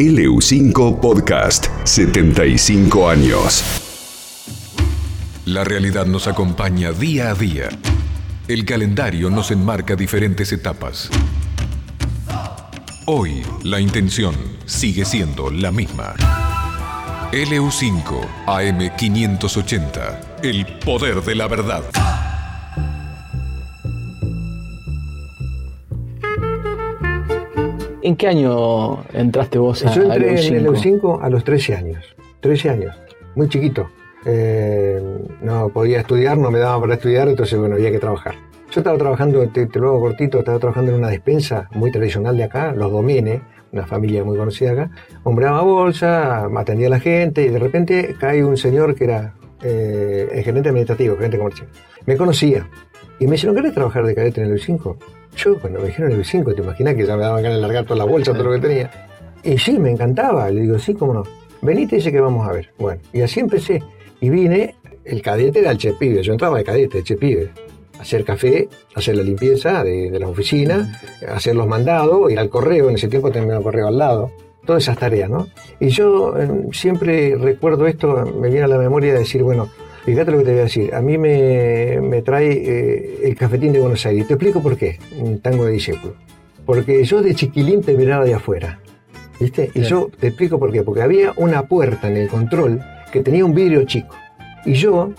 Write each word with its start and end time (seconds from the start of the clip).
LU5 0.00 0.98
Podcast, 0.98 1.66
75 1.84 3.10
años. 3.10 3.62
La 5.44 5.62
realidad 5.62 6.06
nos 6.06 6.26
acompaña 6.26 6.90
día 6.90 7.28
a 7.28 7.34
día. 7.34 7.68
El 8.48 8.64
calendario 8.64 9.28
nos 9.28 9.50
enmarca 9.50 9.96
diferentes 9.96 10.54
etapas. 10.54 11.10
Hoy, 13.04 13.42
la 13.62 13.78
intención 13.78 14.34
sigue 14.64 15.04
siendo 15.04 15.50
la 15.50 15.70
misma. 15.70 16.14
LU5 17.32 18.46
AM580. 18.46 20.40
El 20.42 20.64
poder 20.78 21.22
de 21.22 21.34
la 21.34 21.46
verdad. 21.46 21.82
¿En 28.10 28.16
qué 28.16 28.26
año 28.26 29.04
entraste 29.12 29.56
vos 29.56 29.86
a 29.86 29.94
Yo 29.94 30.02
entré 30.02 30.34
LU5? 30.34 30.56
en 30.56 30.66
LU5 30.66 31.18
a 31.22 31.30
los 31.30 31.44
13 31.44 31.76
años. 31.76 32.04
13 32.40 32.70
años, 32.70 32.96
muy 33.36 33.48
chiquito. 33.48 33.88
Eh, 34.26 35.00
no 35.42 35.68
podía 35.68 36.00
estudiar, 36.00 36.36
no 36.36 36.50
me 36.50 36.58
daba 36.58 36.80
para 36.80 36.94
estudiar, 36.94 37.28
entonces 37.28 37.56
bueno, 37.56 37.76
había 37.76 37.92
que 37.92 38.00
trabajar. 38.00 38.34
Yo 38.72 38.80
estaba 38.80 38.98
trabajando, 38.98 39.46
te, 39.46 39.66
te 39.66 39.78
lo 39.78 39.90
hago 39.90 40.00
cortito, 40.00 40.40
estaba 40.40 40.58
trabajando 40.58 40.90
en 40.90 40.98
una 40.98 41.08
despensa 41.08 41.68
muy 41.70 41.92
tradicional 41.92 42.36
de 42.36 42.42
acá, 42.42 42.72
Los 42.72 42.90
Domene, 42.90 43.42
una 43.70 43.86
familia 43.86 44.24
muy 44.24 44.36
conocida 44.36 44.72
acá. 44.72 44.90
Hombraba 45.22 45.62
bolsa, 45.62 46.46
atendía 46.46 46.88
a 46.88 46.90
la 46.90 46.98
gente 46.98 47.44
y 47.44 47.48
de 47.48 47.60
repente 47.60 48.16
cae 48.18 48.44
un 48.44 48.56
señor 48.56 48.96
que 48.96 49.04
era 49.04 49.34
eh, 49.62 50.28
el 50.32 50.44
gerente 50.44 50.68
administrativo, 50.68 51.16
gerente 51.16 51.38
comercial. 51.38 51.68
Me 52.06 52.16
conocía 52.16 52.68
y 53.18 53.26
me 53.26 53.32
dice, 53.32 53.46
¿no 53.46 53.54
querés 53.54 53.74
trabajar 53.74 54.04
de 54.06 54.14
cadete 54.14 54.42
en 54.42 54.52
el 54.52 54.60
5 54.60 54.96
Yo 55.36 55.58
cuando 55.60 55.80
me 55.80 55.88
dijeron 55.88 56.12
el 56.12 56.24
5 56.24 56.54
te 56.54 56.62
imaginas 56.62 56.94
que 56.94 57.06
ya 57.06 57.16
me 57.16 57.22
daban 57.22 57.42
ganas 57.42 57.58
de 57.58 57.62
largar 57.62 57.84
toda 57.84 57.96
la 57.96 58.04
bolsa, 58.04 58.32
todo 58.32 58.44
lo 58.44 58.52
que 58.52 58.66
tenía. 58.66 58.90
Y 59.42 59.58
sí, 59.58 59.78
me 59.78 59.90
encantaba. 59.90 60.50
Le 60.50 60.62
digo, 60.62 60.78
sí, 60.78 60.94
cómo 60.94 61.14
no. 61.14 61.22
Venite, 61.62 61.96
dice 61.96 62.10
que 62.10 62.20
vamos 62.20 62.48
a 62.48 62.52
ver. 62.52 62.72
Bueno, 62.78 63.00
y 63.12 63.20
así 63.20 63.40
empecé. 63.40 63.82
Y 64.20 64.30
vine, 64.30 64.76
el 65.04 65.22
cadete 65.22 65.60
era 65.60 65.70
el 65.70 65.78
chepibe. 65.78 66.22
Yo 66.22 66.32
entraba 66.32 66.58
de 66.58 66.64
cadete, 66.64 66.98
el 66.98 67.04
chepibe. 67.04 67.50
Hacer 67.98 68.24
café, 68.24 68.68
hacer 68.94 69.16
la 69.16 69.22
limpieza 69.22 69.84
de, 69.84 70.10
de 70.10 70.18
las 70.18 70.30
oficinas, 70.30 70.88
hacer 71.28 71.54
los 71.54 71.66
mandados, 71.66 72.30
ir 72.32 72.38
al 72.38 72.48
correo. 72.48 72.88
En 72.88 72.94
ese 72.94 73.08
tiempo 73.08 73.30
tenía 73.30 73.56
el 73.56 73.62
correo 73.62 73.88
al 73.88 73.98
lado. 73.98 74.32
Todas 74.64 74.82
esas 74.82 74.98
tareas, 74.98 75.30
¿no? 75.30 75.48
Y 75.80 75.88
yo 75.88 76.36
eh, 76.38 76.48
siempre 76.72 77.36
recuerdo 77.36 77.86
esto, 77.86 78.24
me 78.40 78.48
viene 78.48 78.64
a 78.64 78.68
la 78.68 78.78
memoria 78.78 79.12
de 79.12 79.20
decir, 79.20 79.42
bueno, 79.42 79.68
fíjate 80.04 80.30
lo 80.30 80.38
que 80.38 80.44
te 80.44 80.50
voy 80.50 80.60
a 80.60 80.64
decir. 80.64 80.94
A 80.94 81.00
mí 81.00 81.18
me, 81.18 82.00
me 82.02 82.22
trae 82.22 82.52
eh, 82.52 83.20
el 83.24 83.36
cafetín 83.36 83.72
de 83.72 83.80
Buenos 83.80 84.04
Aires. 84.06 84.26
Te 84.26 84.34
explico 84.34 84.62
por 84.62 84.76
qué, 84.76 84.98
un 85.18 85.40
tango 85.40 85.64
de 85.64 85.72
discípulo. 85.72 86.14
Porque 86.66 87.02
yo 87.04 87.22
de 87.22 87.34
chiquilín 87.34 87.82
te 87.82 87.94
miraba 87.94 88.24
de 88.24 88.34
afuera. 88.34 88.80
¿Viste? 89.40 89.70
Y 89.74 89.80
yo 89.80 90.10
te 90.20 90.28
explico 90.28 90.58
por 90.58 90.70
qué. 90.70 90.82
Porque 90.82 91.02
había 91.02 91.32
una 91.36 91.62
puerta 91.62 92.08
en 92.08 92.18
el 92.18 92.28
control 92.28 92.80
que 93.10 93.20
tenía 93.20 93.44
un 93.44 93.54
vidrio 93.54 93.84
chico. 93.84 94.14
Y 94.66 94.74
yo 94.74 95.12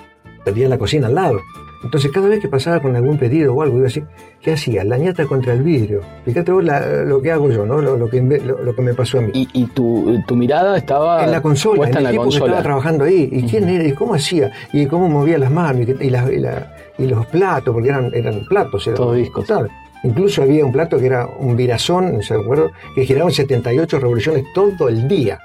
tenía 0.45 0.69
la 0.69 0.77
cocina 0.77 1.07
al 1.07 1.15
lado. 1.15 1.39
Entonces, 1.83 2.11
cada 2.11 2.27
vez 2.29 2.39
que 2.39 2.47
pasaba 2.47 2.79
con 2.79 2.95
algún 2.95 3.17
pedido 3.17 3.53
o 3.55 3.61
algo, 3.63 3.77
iba 3.79 3.87
así, 3.87 4.03
¿qué 4.41 4.53
hacía? 4.53 4.83
La 4.83 4.97
ñata 4.97 5.25
contra 5.25 5.53
el 5.53 5.63
vidrio. 5.63 6.01
Fíjate 6.25 6.51
vos 6.51 6.63
la- 6.63 7.03
lo 7.03 7.21
que 7.21 7.31
hago 7.31 7.49
yo, 7.49 7.65
¿no? 7.65 7.81
Lo, 7.81 7.97
lo 7.97 8.07
que, 8.09 8.21
lo- 8.21 8.61
lo 8.63 8.75
que 8.75 8.81
me 8.81 8.93
pasó 8.93 9.17
a 9.17 9.21
mí. 9.21 9.31
Y, 9.33 9.47
y 9.53 9.65
tu, 9.67 10.21
tu 10.27 10.35
mirada 10.35 10.77
estaba 10.77 11.23
en 11.23 11.31
la 11.31 11.41
consola, 11.41 11.83
en 11.85 11.91
en 11.91 11.97
el 11.97 12.03
la 12.03 12.11
tipo 12.11 12.23
que 12.23 12.29
estaba 12.29 12.45
consola. 12.47 12.63
trabajando 12.63 13.03
ahí. 13.05 13.29
¿Y 13.31 13.43
quién 13.43 13.67
era? 13.67 13.83
¿Y 13.83 13.93
cómo 13.93 14.13
hacía? 14.13 14.51
¿Y 14.73 14.85
cómo 14.85 15.09
movía 15.09 15.37
las 15.39 15.51
manos? 15.51 15.87
¿Y, 15.99 16.09
la- 16.09 16.31
y 16.31 16.39
la- 16.39 16.75
y 16.97 17.05
los 17.07 17.25
platos? 17.25 17.73
Porque 17.73 17.89
eran, 17.89 18.11
eran 18.13 18.45
platos. 18.47 18.85
Eran, 18.85 18.97
Todos 18.97 19.15
discos. 19.17 19.45
Claro. 19.45 19.67
Incluso 20.03 20.41
había 20.43 20.65
un 20.65 20.71
plato 20.71 20.97
que 20.97 21.05
era 21.05 21.27
un 21.39 21.55
virazón, 21.55 22.17
me 22.17 22.35
acuerdo, 22.35 22.71
que 22.95 23.05
giraba 23.05 23.29
en 23.29 23.35
78 23.35 23.99
revoluciones 23.99 24.43
todo 24.55 24.87
el 24.89 25.07
día. 25.07 25.39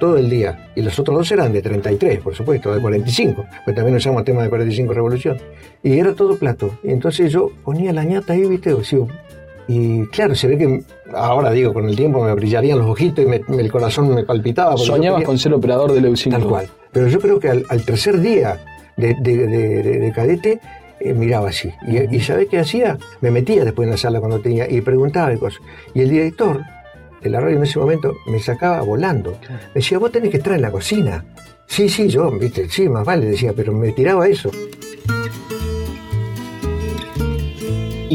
Todo 0.00 0.16
el 0.16 0.28
día. 0.30 0.70
Y 0.74 0.82
los 0.82 0.98
otros 0.98 1.16
dos 1.18 1.30
eran 1.32 1.52
de 1.52 1.62
33, 1.62 2.18
por 2.20 2.34
supuesto, 2.34 2.74
de 2.74 2.80
45. 2.80 3.44
Pues 3.64 3.76
también 3.76 3.96
usamos 3.96 4.24
tema 4.24 4.42
de 4.42 4.48
45 4.48 4.92
revolución. 4.92 5.36
Y 5.82 5.98
era 5.98 6.14
todo 6.14 6.36
plato. 6.36 6.78
Y 6.82 6.90
entonces 6.90 7.30
yo 7.30 7.50
ponía 7.62 7.92
la 7.92 8.02
ñata 8.04 8.32
ahí, 8.32 8.46
¿viste? 8.46 8.72
O 8.72 8.80
y 9.68 10.04
claro, 10.06 10.34
se 10.34 10.48
ve 10.48 10.58
que 10.58 10.82
ahora 11.14 11.52
digo, 11.52 11.72
con 11.72 11.88
el 11.88 11.94
tiempo 11.94 12.24
me 12.24 12.34
brillarían 12.34 12.78
los 12.78 12.88
ojitos 12.88 13.24
y 13.24 13.28
me- 13.28 13.40
me- 13.46 13.62
el 13.62 13.70
corazón 13.70 14.12
me 14.12 14.24
palpitaba. 14.24 14.76
Soñabas 14.76 15.22
con 15.22 15.38
ser 15.38 15.54
operador 15.54 15.92
del 15.92 16.06
EU5. 16.06 16.30
Tal 16.30 16.44
cual. 16.44 16.66
Pero 16.90 17.06
yo 17.06 17.20
creo 17.20 17.38
que 17.38 17.50
al, 17.50 17.64
al 17.68 17.84
tercer 17.84 18.18
día 18.20 18.58
de, 18.96 19.14
de- 19.20 19.46
de- 19.46 19.82
de- 19.82 19.98
de 20.00 20.12
cadete 20.12 20.58
eh, 20.98 21.14
miraba 21.14 21.50
así. 21.50 21.70
Y, 21.86 22.16
y 22.16 22.20
¿sabés 22.20 22.48
qué 22.48 22.58
hacía? 22.58 22.98
Me 23.20 23.30
metía 23.30 23.64
después 23.64 23.86
en 23.86 23.92
la 23.92 23.96
sala 23.96 24.18
cuando 24.18 24.40
tenía 24.40 24.68
y 24.68 24.80
preguntaba 24.80 25.32
y 25.32 25.36
cosas. 25.36 25.60
Y 25.94 26.00
el 26.00 26.10
director 26.10 26.62
de 27.22 27.30
la 27.30 27.40
radio 27.40 27.56
en 27.56 27.62
ese 27.64 27.78
momento 27.78 28.16
me 28.26 28.38
sacaba 28.38 28.80
volando. 28.82 29.38
Me 29.48 29.74
decía, 29.74 29.98
vos 29.98 30.10
tenés 30.10 30.30
que 30.30 30.38
estar 30.38 30.54
en 30.54 30.62
la 30.62 30.70
cocina. 30.70 31.24
Sí, 31.66 31.88
sí, 31.88 32.08
yo, 32.08 32.30
viste, 32.32 32.68
sí, 32.68 32.88
más 32.88 33.04
vale, 33.04 33.26
decía, 33.26 33.52
pero 33.54 33.72
me 33.72 33.92
tiraba 33.92 34.26
eso. 34.26 34.50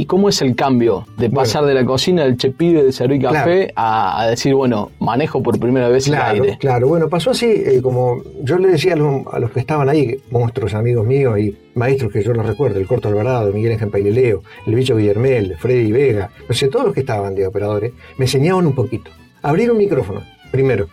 ¿Y 0.06 0.08
cómo 0.08 0.30
es 0.30 0.40
el 0.44 0.56
cambio 0.56 1.08
de 1.18 1.32
pasar 1.32 1.66
de 1.66 1.74
la 1.74 1.84
cocina 1.84 2.26
del 2.26 2.38
chepibe 2.38 2.84
de 2.84 2.92
servir 2.92 3.24
café 3.24 3.72
a, 3.76 4.22
a 4.22 4.30
decir, 4.30 4.54
bueno, 4.54 4.92
manejo 5.00 5.42
por 5.42 5.60
primera 5.60 5.90
vez 5.90 6.06
Claro, 6.06 6.36
el 6.36 6.42
aire? 6.44 6.58
claro. 6.60 6.88
Bueno, 6.88 7.10
pasó 7.10 7.32
así, 7.32 7.48
eh, 7.48 7.80
como 7.82 8.22
yo 8.44 8.60
le 8.60 8.68
decía 8.68 8.94
a 8.94 8.98
los, 8.98 9.26
a 9.34 9.40
los 9.40 9.50
que 9.50 9.60
estaban 9.62 9.90
ahí, 9.90 10.20
monstruos 10.30 10.76
amigos 10.76 11.08
míos 11.08 11.40
y 11.40 11.58
maestros 11.74 12.12
que 12.12 12.22
yo 12.22 12.34
los 12.34 12.46
recuerdo, 12.46 12.80
el 12.80 12.86
Corto 12.86 13.08
Alvarado, 13.08 13.52
Miguel 13.52 13.72
Ángel 13.72 13.90
Paileleo, 13.90 14.44
el 14.68 14.76
Bicho 14.76 14.96
Guillermel, 14.96 15.56
Freddy 15.58 15.92
Vega, 15.92 16.30
no 16.48 16.54
sé, 16.54 16.68
todos 16.68 16.86
los 16.86 16.94
que 16.94 17.00
estaban 17.00 17.34
de 17.34 17.48
operadores, 17.48 17.92
me 18.20 18.26
enseñaban 18.26 18.68
un 18.68 18.76
poquito. 18.76 19.10
Abrir 19.42 19.72
un 19.72 19.78
micrófono, 19.80 20.22
primero, 20.52 20.88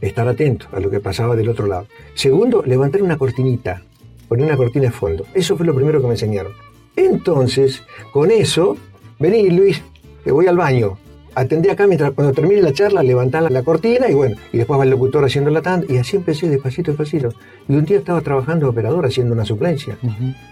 estar 0.00 0.28
atento 0.28 0.66
a 0.72 0.78
lo 0.78 0.90
que 0.90 1.00
pasaba 1.00 1.34
del 1.34 1.48
otro 1.48 1.66
lado. 1.66 1.88
Segundo, 2.14 2.62
levantar 2.64 3.02
una 3.02 3.18
cortinita, 3.18 3.82
poner 4.28 4.46
una 4.46 4.56
cortina 4.56 4.84
de 4.84 4.92
fondo. 4.92 5.26
Eso 5.34 5.56
fue 5.56 5.66
lo 5.66 5.74
primero 5.74 6.00
que 6.00 6.06
me 6.06 6.12
enseñaron. 6.14 6.52
Entonces, 6.96 7.82
con 8.12 8.30
eso, 8.30 8.76
vení 9.18 9.50
Luis, 9.50 9.82
que 10.22 10.32
voy 10.32 10.46
al 10.46 10.56
baño. 10.56 10.98
Atendí 11.36 11.68
acá 11.68 11.88
mientras 11.88 12.12
cuando 12.12 12.32
termine 12.32 12.62
la 12.62 12.72
charla, 12.72 13.02
levantá 13.02 13.40
la, 13.40 13.50
la 13.50 13.64
cortina 13.64 14.08
y 14.08 14.14
bueno, 14.14 14.36
y 14.52 14.58
después 14.58 14.78
va 14.78 14.84
el 14.84 14.90
locutor 14.90 15.24
haciendo 15.24 15.50
la 15.50 15.62
tanda. 15.62 15.84
Y 15.92 15.96
así 15.96 16.16
empecé 16.16 16.48
despacito, 16.48 16.92
despacito. 16.92 17.30
Y 17.68 17.74
un 17.74 17.84
día 17.84 17.98
estaba 17.98 18.20
trabajando 18.20 18.66
de 18.66 18.70
operador 18.70 19.04
haciendo 19.04 19.34
una 19.34 19.44
suplencia. 19.44 19.98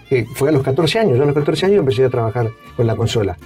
Que 0.09 0.25
fue 0.35 0.49
a 0.49 0.51
los 0.51 0.61
14 0.61 0.99
años. 0.99 1.17
Yo 1.17 1.23
a 1.23 1.25
los 1.25 1.35
14 1.35 1.67
años 1.67 1.79
empecé 1.79 2.03
a 2.03 2.09
trabajar 2.09 2.49
con 2.75 2.85
la 2.85 2.97
consola. 2.97 3.37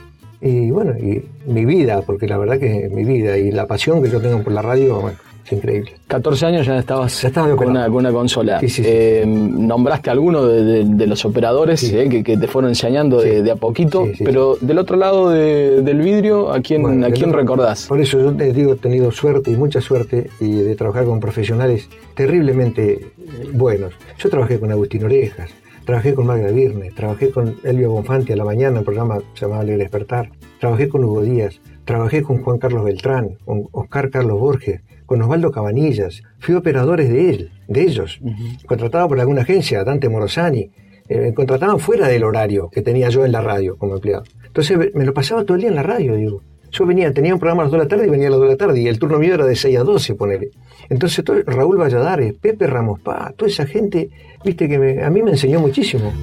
Y 0.41 0.71
bueno, 0.71 0.97
y 0.97 1.23
mi 1.45 1.65
vida, 1.65 2.01
porque 2.01 2.27
la 2.27 2.37
verdad 2.37 2.59
que 2.59 2.89
mi 2.91 3.03
vida 3.03 3.37
y 3.37 3.51
la 3.51 3.67
pasión 3.67 4.01
que 4.01 4.09
yo 4.09 4.19
tengo 4.19 4.43
por 4.43 4.53
la 4.53 4.61
radio, 4.61 5.01
bueno, 5.01 5.17
increíble. 5.55 5.91
14 6.07 6.45
años 6.45 6.65
ya 6.67 6.77
estabas 6.79 7.21
Ya 7.21 7.31
con, 7.31 7.41
una, 7.43 7.53
operador. 7.55 7.87
con 7.91 7.95
una 7.99 8.11
consola. 8.11 8.59
Sí, 8.59 8.69
sí, 8.69 8.83
sí. 8.83 8.89
Eh, 8.91 9.23
nombraste 9.27 10.09
a 10.09 10.13
alguno 10.13 10.45
de, 10.45 10.63
de- 10.63 10.85
de 10.85 11.07
los 11.07 11.23
operadores 11.25 11.83
eh, 11.83 12.07
que, 12.09 12.23
que 12.23 12.37
te 12.37 12.47
fueron 12.47 12.69
enseñando 12.71 13.21
de, 13.21 13.49
a 13.51 13.55
poquito, 13.55 14.07
pero 14.23 14.57
del 14.61 14.77
otro 14.79 14.95
lado 14.97 15.29
de- 15.29 15.81
del 15.81 15.99
vidrio, 15.99 16.51
¿a 16.51 16.61
quién, 16.61 16.81
Bueno, 16.83 17.05
¿a 17.05 17.11
quién 17.11 17.29
otro- 17.29 17.39
recordás? 17.41 17.85
Por 17.87 17.99
eso 18.01 18.19
yo 18.19 18.31
te 18.33 18.51
digo, 18.53 18.73
he 18.73 18.77
tenido 18.77 19.11
suerte 19.11 19.51
y 19.51 19.55
mucha 19.55 19.81
suerte 19.81 20.29
y 20.39 20.51
de 20.53 20.75
trabajar 20.75 21.05
con 21.05 21.19
profesionales 21.19 21.87
terriblemente 22.15 22.93
eh, 22.93 23.09
buenos. 23.53 23.93
Yo 24.17 24.29
trabajé 24.29 24.59
con 24.59 24.71
Agustín 24.71 25.03
Orejas, 25.03 25.49
trabajé 25.87 26.13
con 26.13 26.27
Magda 26.27 26.51
Virne, 26.51 26.91
trabajé 26.91 27.31
con 27.31 27.55
Elvio 27.63 27.89
Bonfanti 27.91 28.33
a 28.33 28.35
la 28.35 28.43
mañana, 28.43 28.79
un 28.79 28.83
programa 28.83 29.19
llamado 29.39 29.61
Alegre 29.61 29.83
Despertar, 29.83 30.29
trabajé 30.59 30.89
con 30.89 31.01
Hugo 31.05 31.21
Díaz, 31.21 31.61
trabajé 31.85 32.23
con 32.23 32.43
Juan 32.43 32.57
Carlos 32.57 32.83
Beltrán, 32.83 33.37
con 33.45 33.69
Oscar 33.71 34.09
Carlos 34.09 34.37
Borges, 34.37 34.81
con 35.05 35.21
Osvaldo 35.21 35.49
Cabanillas, 35.49 36.23
fui 36.39 36.55
operadores 36.55 37.07
de 37.07 37.29
él, 37.29 37.51
de 37.69 37.83
ellos, 37.83 38.19
contratado 38.65 39.07
por 39.07 39.17
alguna 39.17 39.43
agencia, 39.43 39.85
Dante 39.85 40.09
Morosani, 40.09 40.71
eh, 41.07 41.21
me 41.21 41.33
contrataban 41.33 41.79
fuera 41.79 42.09
del 42.09 42.25
horario 42.25 42.69
que 42.69 42.81
tenía 42.81 43.07
yo 43.07 43.23
en 43.23 43.31
la 43.31 43.39
radio 43.39 43.77
como 43.77 43.95
empleado. 43.95 44.25
Entonces 44.45 44.93
me 44.93 45.05
lo 45.05 45.13
pasaba 45.13 45.45
todo 45.45 45.55
el 45.55 45.61
día 45.61 45.69
en 45.69 45.75
la 45.75 45.83
radio, 45.83 46.15
digo. 46.15 46.41
Yo 46.71 46.85
venía, 46.85 47.13
tenía 47.13 47.33
un 47.33 47.39
programa 47.39 47.63
a 47.63 47.65
las 47.65 47.71
2 47.71 47.79
de 47.79 47.85
la 47.85 47.89
tarde 47.89 48.07
y 48.07 48.09
venía 48.09 48.27
a 48.27 48.31
las 48.31 48.39
2 48.39 48.47
de 48.49 48.53
la 48.53 48.57
tarde, 48.57 48.81
y 48.81 48.87
el 48.87 48.99
turno 48.99 49.17
mío 49.19 49.33
era 49.33 49.45
de 49.45 49.55
6 49.55 49.77
a 49.77 49.83
12, 49.83 50.15
ponele. 50.15 50.49
Entonces 50.89 51.23
todo- 51.23 51.41
Raúl 51.45 51.77
Valladares, 51.77 52.33
Pepe 52.33 52.67
Ramos 52.67 52.99
Pá, 52.99 53.33
toda 53.37 53.49
esa 53.49 53.65
gente, 53.65 54.09
viste 54.43 54.67
que 54.67 54.77
me- 54.77 55.03
a 55.03 55.09
mí 55.09 55.21
me 55.23 55.31
enseñó 55.31 55.59
muchísimo. 55.59 56.13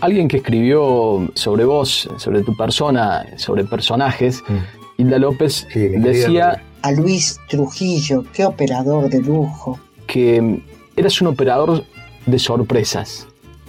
Alguien 0.00 0.28
que 0.28 0.38
escribió 0.38 1.30
sobre 1.34 1.64
vos, 1.64 2.08
sobre 2.18 2.42
tu 2.42 2.54
persona, 2.56 3.24
sobre 3.36 3.64
personajes, 3.64 4.42
Hilda 4.98 5.18
López, 5.18 5.66
Mm. 5.68 5.72
Sí, 5.72 5.78
mi 5.78 5.88
querida 5.90 6.08
decía 6.08 6.28
Hilda. 6.28 6.62
a 6.82 6.92
Luis 6.92 7.40
Trujillo, 7.48 8.24
qué 8.34 8.44
operador 8.44 9.08
de 9.08 9.20
lujo. 9.22 9.78
que 10.06 10.60
eras 10.96 11.20
un 11.22 11.28
operador 11.28 11.84
de 12.26 12.38
sorpresas. 12.38 13.26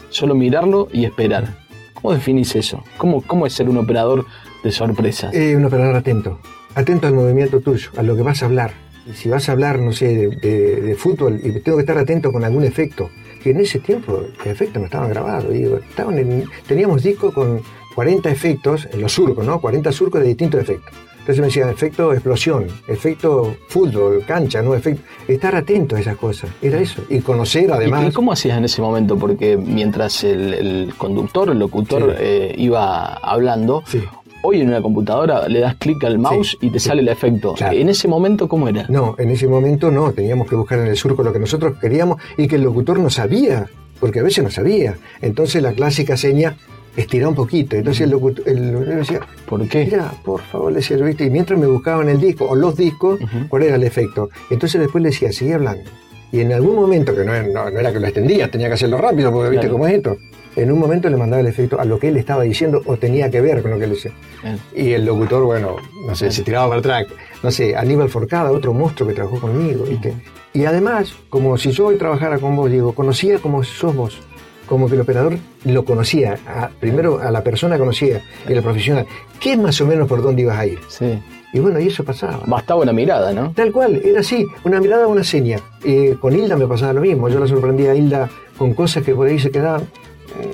Solo 0.10 0.36
mirarlo 0.36 0.90
y 0.92 1.06
esperar. 1.06 1.56
¿Cómo 1.94 2.14
definís 2.14 2.56
eso? 2.58 2.84
¿Cómo, 2.98 3.22
cómo 3.22 3.46
es 3.48 3.54
ser 3.54 3.70
un 3.70 3.78
operador 3.78 4.26
de 4.66 4.72
sorpresas? 4.72 5.34
Eh, 5.34 5.56
un 5.56 5.64
operador 5.66 5.96
atento, 5.96 6.40
atento 6.74 7.08
al 7.08 7.14
movimiento 7.14 7.60
tuyo, 7.62 7.90
a 7.98 8.04
lo 8.04 8.16
que 8.16 8.22
vas 8.24 8.42
a 8.44 8.48
hablar. 8.48 8.72
Y 9.08 9.14
si 9.14 9.30
vas 9.30 9.48
a 9.48 9.52
hablar, 9.52 9.80
no 9.80 9.92
sé, 9.94 10.08
de, 10.08 10.28
de- 10.38 10.82
de 10.82 10.96
fútbol, 10.96 11.40
y 11.44 11.52
tengo 11.60 11.78
que 11.78 11.82
estar 11.84 11.98
atento 11.98 12.32
con 12.32 12.44
algún 12.44 12.64
efecto, 12.64 13.10
que 13.44 13.52
en 13.52 13.60
ese 13.62 13.80
tiempo 13.80 14.24
los 14.38 14.48
efectos 14.48 14.80
no 14.80 14.86
estaban 14.86 15.10
grabados. 15.10 15.54
digo, 15.54 15.78
estaban 15.78 16.18
en- 16.18 16.46
teníamos 16.68 17.04
discos 17.04 17.32
con 17.34 17.62
40 17.94 18.30
efectos, 18.32 18.88
en 18.92 19.02
los 19.02 19.14
surcos, 19.14 19.46
¿no? 19.46 19.62
40 19.62 19.92
surcos 19.92 20.22
de 20.22 20.28
distintos 20.30 20.60
efectos. 20.62 20.92
Entonces 21.20 21.40
me 21.42 21.48
decía, 21.48 21.70
efecto 21.72 22.14
explosión, 22.14 22.68
efecto 22.88 23.56
fútbol, 23.68 24.24
cancha, 24.28 24.62
no 24.62 24.76
efecto. 24.76 25.02
Estar 25.28 25.56
atento 25.56 25.96
a 25.96 26.00
esas 26.00 26.18
cosas, 26.18 26.50
era 26.62 26.80
eso. 26.80 27.04
Y 27.10 27.20
conocer 27.22 27.72
además. 27.72 28.06
¿Y 28.08 28.12
cómo 28.12 28.32
hacías 28.32 28.58
en 28.60 28.66
ese 28.66 28.80
momento? 28.82 29.18
Porque 29.18 29.58
mientras 29.58 30.24
el, 30.24 30.54
el 30.54 30.94
conductor, 30.98 31.50
el 31.50 31.58
locutor 31.60 32.12
Sí. 32.12 32.18
eh, 32.20 32.56
iba 32.58 33.14
hablando, 33.16 33.82
Sí. 33.88 34.04
Hoy 34.46 34.62
en 34.62 34.68
una 34.70 34.82
computadora 34.82 35.48
le 35.48 35.60
das 35.60 35.76
clic 35.76 36.04
al 36.04 36.18
mouse 36.20 36.58
y 36.62 36.70
te 36.70 36.80
sí. 36.80 36.88
sale 36.90 37.02
el 37.02 37.08
efecto. 37.10 37.54
Claro. 37.54 37.78
En 37.78 37.90
ese 37.90 38.08
momento, 38.08 38.48
¿cómo 38.48 38.68
era? 38.68 38.86
No, 38.90 39.16
en 39.18 39.32
ese 39.32 39.48
momento 39.48 39.92
no, 39.92 40.12
teníamos 40.12 40.48
que 40.48 40.56
buscar 40.56 40.80
en 40.80 40.88
el 40.88 40.96
surco 40.98 41.24
lo 41.24 41.34
que 41.34 41.40
nosotros 41.40 41.78
queríamos 41.80 42.18
y 42.38 42.48
que 42.48 42.56
el 42.56 42.62
locutor 42.64 43.00
no 43.00 43.10
sabía, 43.10 43.68
porque 44.00 44.20
a 44.20 44.24
veces 44.24 44.44
no 44.44 44.52
sabía. 44.52 44.96
Entonces 45.22 45.62
la 45.62 45.74
clásica 45.74 46.16
seña 46.18 46.58
estira 46.96 47.28
un 47.28 47.36
poquito. 47.36 47.76
Entonces 47.76 48.02
el 48.02 48.12
locutor, 48.12 48.48
el 48.48 48.72
locutor 48.72 48.96
decía, 48.96 49.20
¿Por 49.48 49.68
qué? 49.68 49.86
mira, 49.86 50.14
por 50.24 50.42
favor, 50.42 50.72
le 50.72 50.78
decía 50.80 50.98
¿viste? 50.98 51.26
Y 51.26 51.30
mientras 51.30 51.60
me 51.60 51.68
buscaban 51.68 52.08
el 52.10 52.20
disco 52.22 52.46
o 52.50 52.56
los 52.56 52.76
discos, 52.78 53.20
Ujú. 53.22 53.48
cuál 53.50 53.64
era 53.64 53.76
el 53.76 53.84
efecto. 53.84 54.30
Entonces 54.50 54.80
después 54.80 55.02
le 55.04 55.10
decía, 55.10 55.32
sigue 55.32 55.54
hablando. 55.56 55.90
Y 56.32 56.40
en 56.42 56.52
algún 56.52 56.76
momento, 56.76 57.16
que 57.16 57.24
no, 57.24 57.32
no- 57.44 57.70
no 57.70 57.80
era 57.80 57.94
que 57.94 58.00
lo 58.00 58.08
extendía, 58.08 58.50
tenía 58.52 58.68
que 58.68 58.74
hacerlo 58.74 58.98
rápido, 58.98 59.32
porque 59.32 59.50
viste 59.52 59.70
cómo 59.70 59.88
es 59.88 59.94
esto. 59.96 60.18
En 60.56 60.72
un 60.72 60.80
momento 60.80 61.10
le 61.10 61.18
mandaba 61.18 61.42
el 61.42 61.48
efecto 61.48 61.80
a 61.80 61.86
lo 61.86 62.00
que 62.00 62.07
él 62.07 62.18
estaba 62.18 62.44
diciendo 62.44 62.81
o 62.86 62.98
tenía 62.98 63.30
que 63.30 63.42
ver 63.42 63.62
con 63.62 63.72
lo 63.72 63.78
que 63.78 63.84
él 63.86 63.90
decía. 63.92 64.12
Bien. 64.42 64.60
Y 64.75 64.92
el 64.94 65.06
locutor, 65.06 65.44
bueno, 65.44 65.75
no 66.07 66.16
sé, 66.16 66.31
se 66.31 66.44
tiraba 66.44 66.68
para 66.69 66.80
atrás. 66.80 67.06
No 67.44 67.52
sé, 67.52 67.75
Aníbal 67.75 68.10
Forcada, 68.10 68.52
otro 68.52 68.74
monstruo 68.74 69.07
que 69.10 69.16
trabajó 69.16 69.40
conmigo, 69.40 69.84
¿viste? 69.84 70.13
Y 70.54 70.63
además, 70.66 71.13
como 71.30 71.57
si 71.57 71.72
yo 71.72 71.88
hoy 71.88 71.98
trabajara 71.98 72.40
con 72.40 72.56
vos, 72.56 72.72
Diego, 72.72 72.94
conocía 72.94 73.40
como 73.40 73.63
sos 73.63 73.96
vos. 73.96 74.18
Como 74.66 74.88
que 74.88 74.96
el 74.96 75.02
operador 75.02 75.38
lo 75.66 75.86
conocía. 75.86 76.40
a- 76.48 76.69
primero 76.80 77.19
a 77.19 77.30
la 77.30 77.44
persona 77.44 77.78
conocía 77.78 78.22
y 78.50 78.54
el 78.54 78.63
profesional. 78.63 79.06
¿Qué 79.40 79.51
es 79.54 79.60
más 79.60 79.80
o 79.81 79.86
menos 79.86 80.08
por 80.08 80.24
dónde 80.24 80.42
ibas 80.42 80.58
a 80.58 80.66
ir? 80.66 80.80
Sí. 80.88 81.22
Y 81.54 81.60
bueno, 81.60 81.80
y 81.80 81.88
eso 81.88 82.04
pasaba. 82.04 82.40
Bastaba 82.48 82.81
una 82.81 82.92
mirada, 82.94 83.31
¿no? 83.31 83.51
Tal 83.54 83.72
cual, 83.72 84.01
era 84.04 84.22
así, 84.22 84.46
una 84.63 84.80
mirada, 84.81 85.06
una 85.08 85.24
seña. 85.24 85.60
Eh, 85.84 86.16
con 86.19 86.34
Hilda 86.34 86.56
me 86.58 86.66
pasaba 86.68 86.94
lo 86.94 87.01
mismo, 87.01 87.30
yo 87.30 87.40
la 87.40 87.48
sorprendía 87.48 87.92
a 87.92 87.96
Hilda 87.96 88.30
con 88.58 88.74
cosas 88.74 89.04
que 89.04 89.13
por 89.13 89.28
ahí 89.28 89.38
se 89.38 89.51
quedaban. 89.51 89.84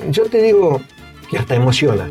Yo 0.10 0.24
te 0.25 0.42
digo 0.42 0.81
que 1.30 1.38
hasta 1.38 1.56
emociona. 1.56 2.10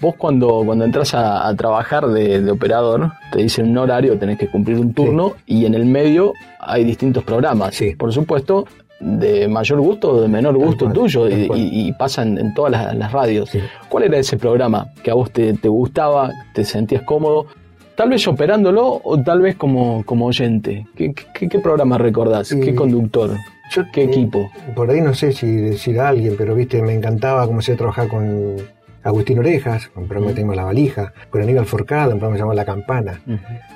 Vos 0.00 0.14
cuando, 0.16 0.62
cuando 0.64 0.84
entras 0.84 1.14
a, 1.14 1.48
a 1.48 1.54
trabajar 1.56 2.06
de, 2.08 2.40
de 2.42 2.50
operador, 2.50 3.12
te 3.32 3.38
dicen 3.42 3.70
un 3.70 3.78
horario, 3.78 4.18
tenés 4.18 4.38
que 4.38 4.46
cumplir 4.48 4.78
un 4.78 4.92
turno 4.92 5.32
y 5.46 5.64
en 5.64 5.74
el 5.74 5.86
medio 5.86 6.34
hay 6.60 6.84
distintos 6.84 7.24
programas. 7.24 7.74
Sí. 7.74 7.94
Por 7.96 8.12
supuesto, 8.12 8.66
de 9.00 9.48
mayor 9.48 9.80
gusto 9.80 10.10
o 10.12 10.20
de 10.20 10.28
menor 10.28 10.56
gusto 10.56 10.84
cual, 10.84 10.94
tuyo 10.94 11.28
y, 11.28 11.48
y- 11.54 11.92
pasan 11.94 12.38
en 12.38 12.54
todas 12.54 12.72
las, 12.72 12.94
las 12.94 13.10
radios. 13.10 13.48
Sí. 13.50 13.60
¿Cuál 13.88 14.04
era 14.04 14.18
ese 14.18 14.36
programa 14.36 14.88
que 15.02 15.10
a 15.10 15.14
vos 15.14 15.30
te, 15.30 15.54
te 15.54 15.68
gustaba, 15.68 16.30
te 16.54 16.64
sentías 16.64 17.02
cómodo? 17.02 17.46
Tal 17.96 18.10
vez 18.10 18.28
operándolo 18.28 19.00
o 19.02 19.18
tal 19.22 19.40
vez 19.40 19.56
como, 19.56 20.04
como 20.04 20.26
oyente. 20.26 20.86
¿Qué, 20.94 21.14
qué- 21.34 21.48
qué 21.48 21.58
programa 21.58 21.96
recordás? 21.96 22.50
¿Qué 22.50 22.74
conductor? 22.74 23.30
Yo, 23.70 23.82
¿Qué 23.92 24.04
equipo? 24.04 24.50
Por 24.74 24.90
ahí 24.90 25.00
no 25.00 25.14
sé 25.14 25.32
si 25.32 25.46
decir 25.56 25.98
a 26.00 26.08
alguien, 26.08 26.34
pero 26.38 26.54
viste, 26.54 26.80
me 26.82 26.94
encantaba 26.94 27.46
cómo 27.46 27.60
se 27.62 27.74
trabajar 27.76 28.08
con 28.08 28.56
Agustín 29.02 29.38
Orejas, 29.38 29.88
con 29.88 30.06
programa 30.06 30.28
que 30.30 30.34
tenemos 30.36 30.56
La 30.56 30.64
Valija, 30.64 31.12
con 31.30 31.40
Aníbal 31.42 31.66
Forcada, 31.66 32.12
un 32.14 32.18
programa 32.20 32.34
que 32.34 32.38
se 32.38 32.42
llama 32.42 32.54
La 32.54 32.64
Campana, 32.64 33.20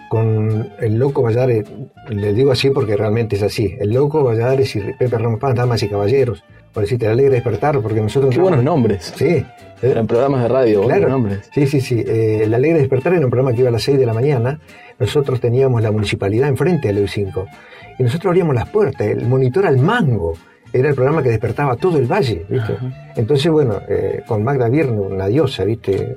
con 0.09 0.71
el 0.81 0.99
Loco 0.99 1.23
Valladares, 1.23 1.65
le 2.09 2.33
digo 2.35 2.51
así 2.53 2.71
porque 2.71 2.97
realmente 2.97 3.37
es 3.37 3.43
así, 3.43 3.77
el 3.79 3.93
Loco 3.93 4.25
Valladares 4.25 4.75
y 4.77 4.81
Pepe 4.99 5.19
Ramos 5.19 5.39
Paz, 5.39 5.55
Damas 5.55 5.83
y 5.83 5.89
Caballeros, 5.89 6.43
por 6.73 6.83
decirte, 6.85 7.07
el 7.07 7.13
Alegre 7.13 7.35
Despertar, 7.35 7.81
porque 7.81 8.01
nosotros... 8.01 8.35
Qué 8.35 8.41
buenos 8.41 8.63
nombres. 8.65 9.13
Sí, 9.17 9.45
Eran 9.83 10.07
programas 10.07 10.43
de 10.43 10.49
radio, 10.49 10.79
buenos 10.83 10.99
Claro. 10.99 11.13
nombres. 11.13 11.49
Sí, 11.55 11.67
sí, 11.67 11.81
sí. 11.81 12.05
Eh, 12.07 12.41
el 12.45 12.53
Alegre 12.55 12.79
Despertar 12.81 13.15
era 13.15 13.25
un 13.25 13.31
programa 13.31 13.53
que 13.55 13.61
iba 13.61 13.69
a 13.71 13.73
las 13.73 13.83
6 13.83 13.99
de 13.99 14.07
la 14.07 14.13
mañana. 14.15 14.61
Nosotros 15.01 15.41
teníamos 15.41 15.83
la 15.83 15.91
municipalidad 15.91 16.49
enfrente 16.49 16.89
del 16.89 17.05
EU5. 17.05 17.47
Y 17.99 18.03
nosotros 18.03 18.31
abríamos 18.31 18.55
las 18.55 18.69
puertas. 18.69 19.07
El 19.07 19.27
monitor 19.27 19.67
al 19.67 19.79
mango 19.79 20.35
era 20.73 20.91
el 20.91 20.95
programa 20.95 21.23
que 21.23 21.31
despertaba 21.31 21.77
todo 21.77 21.99
el 21.99 22.07
valle. 22.07 22.47
Entonces, 23.17 23.51
bueno, 23.51 23.81
eh, 23.89 24.23
con 24.27 24.43
Magda 24.45 24.69
Vierno, 24.69 25.03
una 25.03 25.27
diosa, 25.27 25.65
¿viste? 25.65 26.17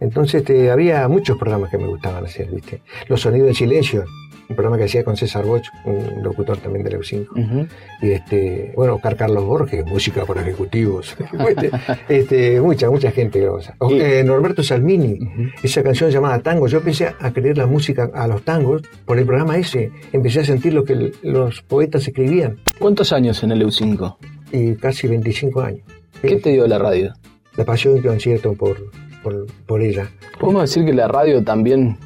Entonces 0.00 0.40
este, 0.42 0.70
había 0.70 1.06
muchos 1.08 1.38
programas 1.38 1.70
que 1.70 1.78
me 1.78 1.86
gustaban 1.86 2.24
hacer, 2.24 2.48
¿viste? 2.50 2.80
Los 3.08 3.20
Sonidos 3.22 3.46
del 3.46 3.56
Silencio, 3.56 4.04
un 4.46 4.56
programa 4.56 4.76
que 4.76 4.84
hacía 4.84 5.02
con 5.04 5.16
César 5.16 5.46
Boch, 5.46 5.62
un 5.86 6.22
locutor 6.22 6.58
también 6.58 6.84
del 6.84 6.98
EU5 7.00 7.28
Ujú. 7.30 7.66
y 8.02 8.10
este, 8.10 8.72
bueno, 8.76 8.96
Oscar 8.96 9.16
Carlos 9.16 9.44
Borges, 9.44 9.86
música 9.86 10.26
para 10.26 10.42
ejecutivos, 10.42 11.16
este, 11.48 11.70
este, 12.10 12.60
mucha, 12.60 12.90
mucha 12.90 13.10
gente 13.10 13.48
Y- 13.88 13.94
eh, 14.00 14.22
Norberto 14.22 14.62
Salmini, 14.62 15.18
esa 15.62 15.82
canción 15.82 16.10
llamada 16.10 16.40
Tango, 16.40 16.66
yo 16.68 16.78
empecé 16.78 17.14
a 17.18 17.30
creer 17.32 17.56
la 17.56 17.66
música 17.66 18.10
a 18.12 18.26
los 18.28 18.42
tangos 18.42 18.82
por 19.06 19.18
el 19.18 19.24
programa 19.24 19.56
ese, 19.56 19.90
empecé 20.12 20.40
a 20.40 20.44
sentir 20.44 20.74
lo 20.74 20.84
que 20.84 21.12
los 21.22 21.62
poetas 21.62 22.06
escribían, 22.06 22.58
¿Cuántos 22.78 23.12
años 23.14 23.42
en 23.44 23.52
el 23.52 23.62
EU5? 23.64 24.16
y 24.52 24.74
casi 24.74 25.08
25 25.08 25.60
años. 25.62 25.80
¿Qué 26.28 26.36
te 26.36 26.50
dio 26.50 26.66
la 26.66 26.78
radio? 26.78 27.12
La 27.56 27.64
pasión 27.64 28.00
que 28.00 28.08
concierto 28.08 28.54
por, 28.54 28.76
por, 29.22 29.46
por 29.66 29.82
ella. 29.82 30.10
¿Podemos 30.40 30.62
decir 30.62 30.84
que 30.84 30.92
la 30.92 31.08
radio 31.08 31.42
también 31.44 31.96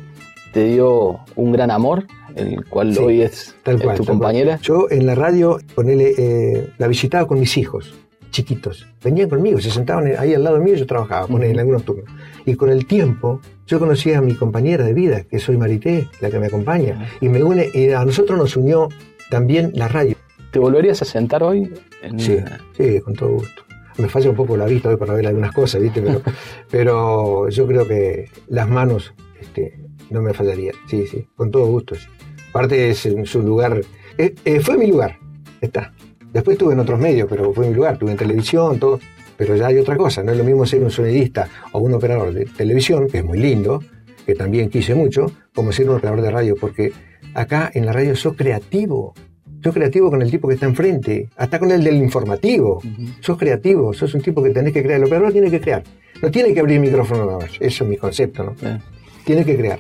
te 0.53 0.65
dio 0.65 1.21
un 1.37 1.53
gran 1.53 1.71
amor, 1.71 2.07
el 2.37 2.65
cual 2.67 2.95
Sí, 2.95 3.01
hoy 3.03 3.23
es, 3.23 3.55
Tal 3.63 3.77
es 3.77 3.83
cual. 3.83 3.97
tu 3.97 4.05
tal 4.05 4.17
cual. 4.17 4.19
compañera? 4.19 4.59
Yo 4.63 4.87
en 4.91 5.07
la 5.07 5.15
radio, 5.15 5.59
ponele, 5.75 6.15
eh, 6.19 6.71
la 6.79 6.87
visitaba 6.89 7.27
con 7.27 7.41
mis 7.41 7.57
hijos, 7.57 7.95
chiquitos. 8.31 8.87
Venían 9.03 9.29
conmigo, 9.29 9.59
se 9.61 9.71
sentaban 9.71 10.07
ahí 10.19 10.35
al 10.35 10.45
lado 10.45 10.59
mío 10.61 10.75
y 10.75 10.79
yo 10.79 10.87
trabajaba, 10.87 11.27
ponele, 11.27 11.47
en 11.51 11.53
Ujú. 11.57 11.61
algunos 11.61 11.85
turnos. 11.85 12.05
Y 12.45 12.55
con 12.55 12.71
el 12.71 12.87
tiempo, 12.87 13.41
yo 13.67 13.79
conocí 13.79 14.13
a 14.13 14.21
mi 14.21 14.35
compañera 14.35 14.85
de 14.85 14.93
vida, 14.93 15.25
que 15.25 15.39
soy 15.39 15.57
Marité, 15.57 16.09
la 16.21 16.31
que 16.31 16.39
me 16.39 16.47
acompaña. 16.47 17.09
Y 17.21 17.29
me 17.29 17.43
une, 17.43 17.69
y 17.73 17.91
a 17.91 18.05
nosotros 18.05 18.39
nos 18.39 18.57
unió 18.57 18.89
también 19.31 19.73
la 19.75 19.89
radio. 19.89 20.17
¿Te 20.51 20.59
volverías 20.59 21.01
a 21.03 21.05
sentar 21.05 21.43
hoy? 21.43 21.73
en 22.03 22.19
Sí, 22.21 22.37
sí, 22.77 23.01
con 23.01 23.15
todo 23.15 23.31
gusto. 23.31 23.63
Me 23.99 24.09
falla 24.09 24.31
un 24.31 24.37
poco 24.37 24.57
la 24.57 24.67
vista 24.67 24.89
hoy 24.89 24.97
para 24.97 25.15
ver 25.15 25.27
algunas 25.27 25.53
cosas, 25.53 25.83
¿viste? 25.83 26.01
Pero, 26.01 26.23
pero 26.71 27.49
yo 27.49 27.67
creo 27.67 27.87
que 27.87 28.31
las 28.49 28.69
manos 28.69 29.13
este, 29.41 29.79
no 30.11 30.23
me 30.23 30.33
fallarían. 30.33 30.75
Sí, 30.89 31.07
sí, 31.07 31.27
con 31.37 31.51
todo 31.51 31.67
gusto. 31.67 31.95
sí. 31.95 32.07
Aparte 32.51 32.91
es 32.91 33.05
en 33.07 33.27
su 33.27 33.43
lugar. 33.43 33.81
eh, 34.17 34.35
eh, 34.45 34.61
fue 34.61 34.77
mi 34.79 34.87
lugar, 34.87 35.19
está. 35.61 35.93
Después 36.33 36.55
estuve 36.55 36.75
en 36.75 36.81
otros 36.81 36.99
medios, 37.01 37.27
pero 37.29 37.53
fue 37.53 37.69
mi 37.69 37.75
lugar. 37.75 37.95
Estuve 37.95 38.13
en 38.13 38.17
televisión, 38.17 38.79
todo. 38.79 39.01
Pero 39.37 39.55
ya 39.57 39.69
hay 39.69 39.79
otra 39.79 39.97
cosa. 39.97 40.23
No 40.23 40.33
es 40.33 40.39
lo 40.39 40.45
mismo 40.45 40.67
ser 40.67 40.83
un 40.83 40.91
sonidista 40.91 41.49
o 41.73 41.79
un 41.79 41.95
operador 41.95 42.33
de 42.33 42.45
televisión, 42.45 43.07
que 43.09 43.19
es 43.19 43.25
muy 43.25 43.39
lindo, 43.39 43.83
que 44.27 44.35
también 44.35 44.69
quise 44.69 44.95
mucho, 44.95 45.31
como 45.55 45.73
ser 45.73 45.89
un 45.89 45.97
operador 45.97 46.23
de 46.23 46.31
radio, 46.31 46.55
porque 46.61 46.93
acá 47.35 47.71
en 47.73 47.87
la 47.87 47.93
radio 47.93 48.17
sos 48.17 48.35
creativo. 48.35 49.15
Sos 49.63 49.75
creativo 49.75 50.11
con 50.11 50.23
el 50.23 50.31
tipo 50.31 50.47
que 50.47 50.55
está 50.55 50.67
enfrente, 50.67 51.29
hasta 51.37 51.59
con 51.59 51.71
el 51.73 51.83
del 51.83 51.97
informativo. 51.97 52.81
Sos 53.21 53.37
creativo, 53.37 53.93
sos 53.93 54.15
un 54.15 54.23
tipo 54.23 54.43
que 54.43 54.51
tenés 54.51 54.73
que 54.73 54.83
crear. 54.83 55.01
El 55.01 55.07
operador 55.07 55.33
tiene 55.33 55.51
que 55.51 55.61
crear. 55.61 55.83
No 56.23 56.31
tiene 56.31 56.55
que 56.55 56.61
abrir 56.61 56.77
el 56.77 56.83
micrófono 56.83 57.27
nada 57.27 57.39
más. 57.39 57.51
Eso 57.61 57.85
es 57.85 57.91
mi 57.91 57.97
concepto, 57.97 58.45
¿no? 58.45 58.55
Bien. 58.61 58.81
Tiene 59.25 59.45
que 59.45 59.57
crear. 59.57 59.79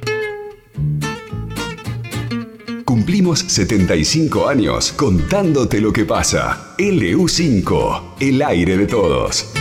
Cumplimos 2.84 3.40
75 3.40 4.48
años 4.48 4.92
contándote 4.92 5.80
lo 5.80 5.92
que 5.92 6.04
pasa. 6.04 6.74
LU5, 6.78 8.14
el 8.20 8.42
aire 8.42 8.76
de 8.76 8.86
todos. 8.86 9.52